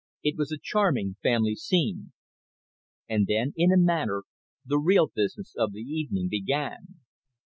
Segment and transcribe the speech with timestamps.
[0.23, 2.11] It was a charming family scene.
[3.07, 4.23] And then, in a manner,
[4.65, 7.01] the real business of the evening began.